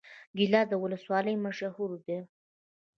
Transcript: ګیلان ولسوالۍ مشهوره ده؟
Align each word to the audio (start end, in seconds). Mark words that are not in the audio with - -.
ګیلان 0.37 0.69
ولسوالۍ 0.81 1.35
مشهوره 1.45 1.97
ده؟ 2.05 2.17